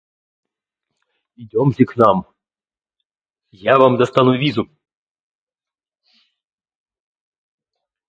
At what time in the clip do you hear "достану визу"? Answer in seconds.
3.97-4.67